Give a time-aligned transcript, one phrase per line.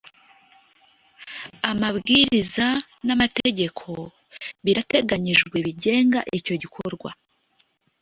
[1.71, 2.67] amabwiriza
[3.05, 3.87] namategeko
[4.63, 7.09] birateganyijwe bigenga icyo gikorwa